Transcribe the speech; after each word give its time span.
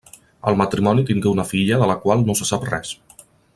El 0.51 0.55
matrimoni 0.61 1.03
tingué 1.09 1.29
una 1.33 1.45
filla, 1.51 1.79
de 1.83 1.91
la 1.93 1.99
qual 2.07 2.25
no 2.31 2.39
se 2.43 2.49
sap 2.53 2.67
res. 2.75 2.97